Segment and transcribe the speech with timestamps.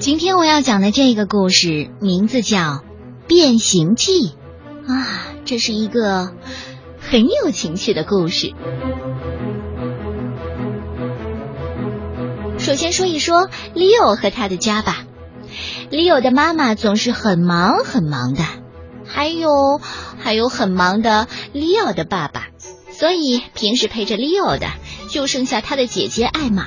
[0.00, 2.58] 今天我要讲的这个故事名字叫
[3.28, 4.32] 《变形记》
[4.90, 5.06] 啊，
[5.44, 6.32] 这是一个
[6.98, 8.54] 很有情趣的故事。
[12.58, 15.04] 首先说一说 Leo 和他的家吧。
[15.90, 18.42] Leo 的妈妈总是很忙很忙的，
[19.04, 19.82] 还有
[20.18, 22.46] 还有很忙的 Leo 的爸爸，
[22.90, 24.66] 所以平时陪着 Leo 的
[25.10, 26.64] 就剩下他的姐姐艾玛。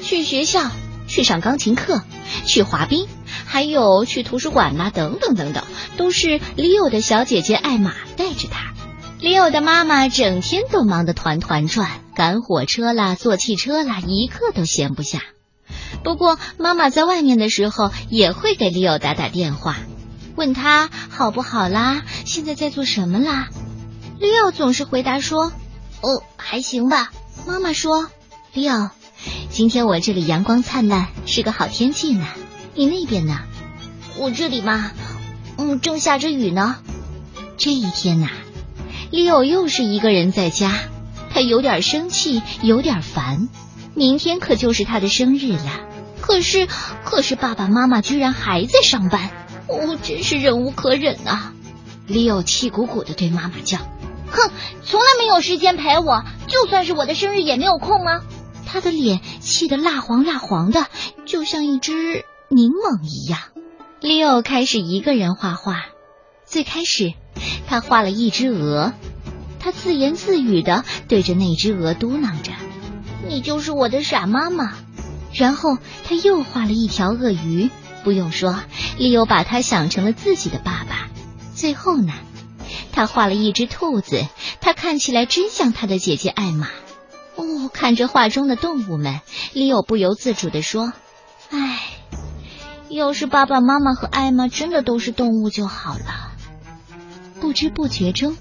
[0.00, 0.70] 去学校，
[1.08, 2.00] 去上钢琴课，
[2.48, 3.06] 去滑冰，
[3.46, 5.62] 还有去图书馆啦，等等等等，
[5.96, 8.72] 都是 Leo 的小姐姐艾玛带着他。
[9.20, 15.22] Leo 的妈妈整天都忙得团团转，赶火车啦，坐汽车啦，一刻都闲不下。
[16.02, 19.76] 不过妈妈在外面的时候，也会给 Leo 打打电话，
[20.36, 23.48] 问他好不好啦，现在在做什么啦。
[24.20, 25.52] Leo 总是回答说
[26.00, 27.12] ：“哦，还行吧。”
[27.46, 28.08] 妈妈说
[28.54, 28.90] ：“Leo，
[29.58, 32.24] 今天我这里阳光灿烂，是个好天气呢。
[32.76, 33.40] 你那边呢？
[34.16, 34.92] 我这里嘛，
[35.56, 36.76] 嗯，正下着雨呢。
[37.56, 38.28] 这一天呐。”
[39.10, 40.72] 利奥又是一个人在家，
[41.34, 43.48] 他有点生气，有点烦。
[43.94, 45.80] 明天可就是他的生日了，
[46.20, 46.68] 可是，
[47.04, 49.28] 可是爸爸妈妈居然还在上班，
[49.66, 51.52] 我，真是忍无可忍啊！
[52.06, 53.78] 利奥气鼓鼓的对妈妈叫
[54.30, 54.52] ：“哼，
[54.84, 58.20] 从来没有时间陪我，就算是我的生日也没有空吗？”
[58.70, 60.86] 他的脸气得蜡黄蜡黄的，
[61.24, 63.40] 就像一只柠檬一样。
[64.00, 65.86] 利奥开始一个人画画，
[66.46, 67.14] 最开始。
[67.66, 68.92] 他画了一只鹅，
[69.58, 72.52] 他自言自语的对着那只鹅嘟囔着
[73.26, 74.74] ：“你就是我的傻妈妈。”
[75.32, 77.70] 然后他又画了一条鳄鱼，
[78.04, 78.58] 不用说，
[78.98, 81.08] 利欧把他想成了自己的爸爸。
[81.54, 82.12] 最后呢，
[82.92, 84.26] 他画了一只兔子，
[84.60, 86.68] 它看起来真像他的姐姐艾玛。
[87.68, 89.20] 看着画中的动物们，
[89.52, 90.92] 利奥不由自主的说
[91.50, 91.80] ：“唉，
[92.88, 96.32] 要是爸爸妈妈和艾玛真的都是动物就好了。”
[97.40, 98.36] 不知不觉中，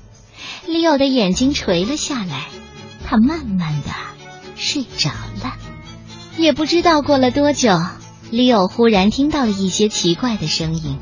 [0.66, 2.48] 利奥的眼睛垂了下来，
[3.06, 3.92] 他慢慢的
[4.56, 5.12] 睡着
[5.44, 5.56] 了。
[6.38, 7.80] 也不知道过了多久，
[8.32, 10.98] 利奥忽然听到了一些奇怪的声音，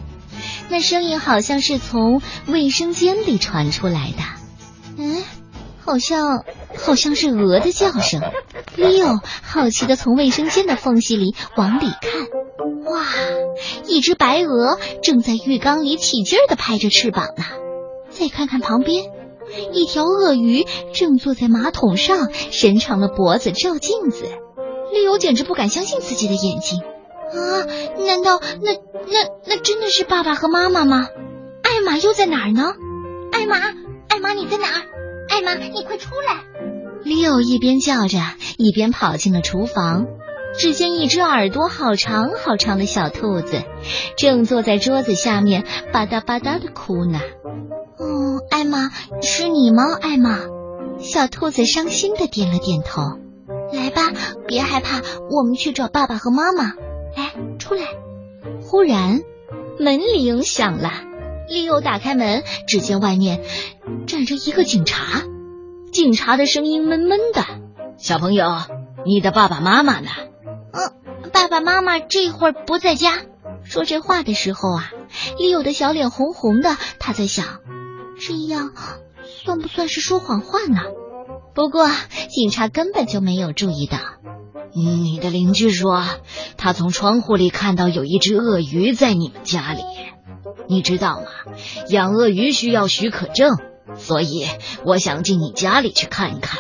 [0.70, 4.24] 那声音好像是从卫生间里传出来的。
[4.98, 5.24] 嗯，
[5.84, 6.44] 好像
[6.78, 8.22] 好像是鹅的叫声。
[8.76, 13.06] 利奥好奇的从卫生间的缝隙里往里看，哇，
[13.88, 17.44] 一只白鹅正在浴缸里起劲的拍着翅膀呢。
[18.10, 19.06] 再看看旁边，
[19.74, 24.26] 一条鳄鱼正坐在马桶上，伸长了脖子照镜子。
[24.94, 27.66] 利欧简直不敢相信自己的眼睛啊！
[28.06, 31.10] 难道那那那真的是爸爸和妈妈吗？
[31.64, 32.74] 艾玛又在哪儿呢？
[33.34, 33.58] 艾玛，
[34.08, 34.82] 艾玛你在哪儿？
[35.36, 36.46] 艾玛，你快出来！
[37.04, 38.20] 利奥一边叫着，
[38.58, 40.06] 一边跑进了厨房。
[40.58, 43.62] 只见一只耳朵好长好长的小兔子，
[44.16, 47.20] 正坐在桌子下面吧嗒吧嗒的哭呢。
[47.98, 48.92] 哦，艾玛，
[49.22, 49.84] 是你吗？
[50.00, 50.40] 艾玛，
[51.00, 53.02] 小兔子伤心的点了点头。
[53.74, 54.14] 来吧，
[54.48, 56.72] 别害怕，我们去找爸爸和妈妈。
[57.18, 57.84] 来，出来。
[58.62, 59.20] 忽然，
[59.80, 60.92] 门铃响了。
[61.50, 63.42] 利欧打开门，只见外面
[64.08, 65.24] 站着一个警察。
[65.92, 67.44] 警察的声音闷闷的
[67.98, 68.46] ：“小朋友，
[69.06, 70.10] 你的爸爸妈妈呢
[70.74, 73.22] ？”“嗯，爸爸妈妈这会儿不在家。”
[73.64, 74.92] 说这话的时候啊，
[75.40, 76.78] 利欧的小脸红红的。
[77.00, 77.46] 他在想。
[78.20, 78.72] 这样
[79.44, 80.80] 算不算是说谎话呢？
[81.54, 81.90] 不过
[82.30, 83.98] 警察根本就没有注意到。
[84.74, 86.04] 你的邻居说，
[86.58, 89.82] 他从窗户里看到有一只鳄鱼在你们家里。
[90.68, 91.28] 你知道吗？
[91.90, 93.58] 养鳄鱼需要许可证，
[93.96, 94.48] 所以
[94.84, 96.60] 我想进你家里去看一看。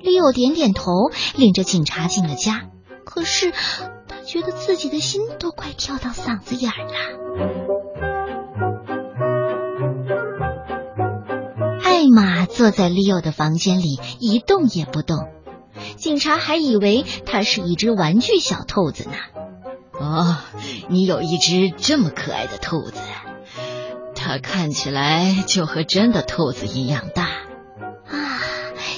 [0.00, 2.70] 利欧点点头，领着警察进了家。
[3.04, 6.94] 可是他觉得自己的心都快跳到嗓子眼了。
[11.82, 15.28] 艾玛坐在利奥的房间里一动也不动，
[15.96, 19.16] 警察还以为他是一只玩具小兔子呢。
[19.98, 20.36] 哦，
[20.88, 23.00] 你有一只这么可爱的兔子，
[24.26, 27.28] 它看起来就和真的兔子一样大。
[28.08, 28.40] 啊，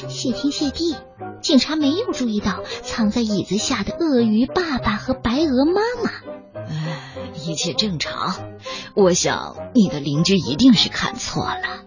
[0.08, 0.96] 谢天谢地，
[1.42, 6.10] 警察没有注意到藏在椅子下的鳄鱼爸爸和白鹅妈妈。
[6.54, 7.12] 唉，
[7.44, 8.36] 一切正常，
[8.94, 11.82] 我想你的邻居一定是看错了。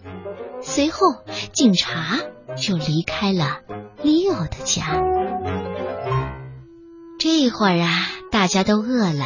[0.61, 1.07] 随后，
[1.51, 2.19] 警察
[2.55, 3.61] 就离开了
[4.03, 5.01] 利奥的家。
[7.17, 7.89] 这会儿啊，
[8.31, 9.25] 大家都饿了。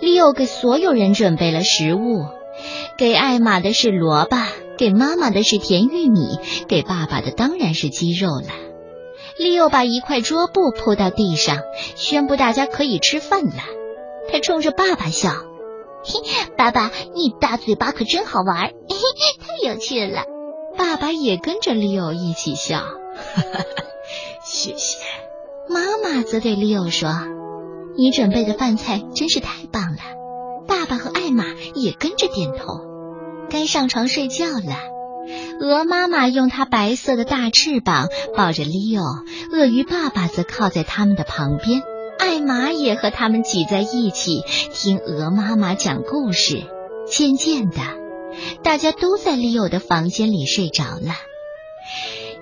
[0.00, 2.28] 利奥给所有人准备了食物，
[2.96, 4.36] 给艾玛的是萝卜，
[4.78, 6.38] 给妈妈的是甜玉米，
[6.68, 8.48] 给爸爸的当然是鸡肉了。
[9.38, 11.58] 利奥把一块桌布铺到地上，
[11.96, 13.62] 宣布大家可以吃饭了。
[14.30, 15.30] 他冲着爸爸笑
[16.04, 16.20] ：“嘿，
[16.56, 20.24] 爸爸，你大嘴巴可真好玩，嘿嘿，太有趣了。”
[20.78, 22.78] 爸爸也跟着利奥一起笑。
[22.78, 23.64] 哈哈，
[24.44, 24.98] 谢谢。
[25.68, 27.10] 妈妈则对利奥说
[27.96, 29.98] ：“你准备的饭菜真是太棒了。”
[31.34, 31.44] 马
[31.74, 32.80] 也跟着点头。
[33.50, 34.76] 该上床睡觉了。
[35.60, 39.04] 鹅妈妈用它白色的大翅膀抱着利奥，
[39.52, 41.82] 鳄鱼爸爸则靠在他们的旁边。
[42.18, 44.42] 艾玛也和他们挤在一起
[44.72, 46.62] 听鹅妈妈讲故事。
[47.06, 47.80] 渐渐的，
[48.62, 51.14] 大家都在利奥的房间里睡着了。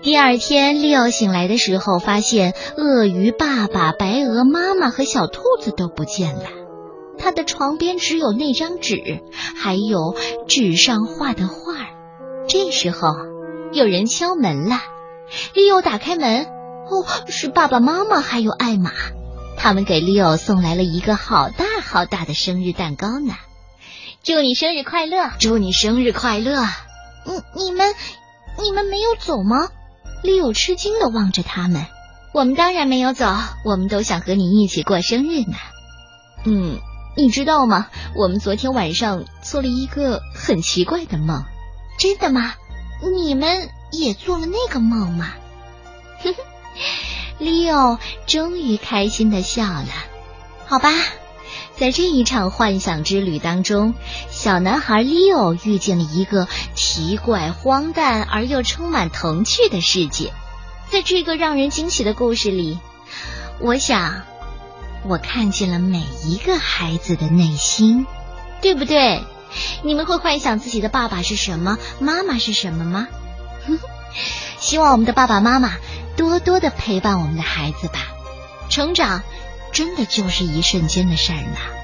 [0.03, 6.62] 第二天，利奥醒来的时候，发现鳄鱼爸爸、白鹅妈妈和小兔子都不见了。
[7.23, 9.23] 他的床边只有那张纸，
[9.57, 10.17] 还有
[10.49, 11.75] 纸上画的画。
[12.49, 13.15] 这时候，
[13.73, 14.81] 有人敲门了。
[15.55, 18.91] 利奥打开门，哦，是爸爸妈妈还有艾玛。
[19.57, 23.35] 他们给利奥送来了一个好大好大的生日蛋糕呢。
[24.25, 25.31] 祝你生日快乐！
[25.39, 26.65] 祝你生日快乐！
[27.25, 27.95] 你你们
[28.61, 29.69] 你们没有走吗？
[30.25, 31.87] 利奥吃惊的望着他们，
[32.35, 33.27] 我们当然没有走，
[33.65, 35.55] 我们都想和你一起过生日呢。
[36.45, 36.79] 嗯，
[37.15, 37.89] 你知道吗？
[38.15, 41.45] 我们昨天晚上做了一个很奇怪的梦。
[41.99, 42.55] 真的吗？
[43.15, 45.35] 你们也做了那个梦吗？
[46.23, 46.33] 哼
[47.39, 49.89] 哼，Leo 终于开心的笑了。
[50.67, 50.91] 好吧，
[51.77, 53.95] 在这一场幻想之旅当中，
[54.31, 60.33] 小男孩 Leo 遇见了一个奇怪、荒诞而又充满童趣的世界。
[60.91, 62.79] 在这个让人惊喜的故事里，
[63.61, 64.23] 我想，
[65.05, 68.07] 我看见了每一个孩子的内心，
[68.61, 69.23] 对不对？
[69.83, 73.09] 你们会幻想自己的爸爸是什么，妈妈是什么吗？
[74.59, 75.73] 希望我们的爸爸妈妈
[76.17, 78.09] 多多的陪伴我们的孩子吧。
[78.71, 79.23] 成长
[79.73, 81.82] 真的就是一瞬间的事儿呢。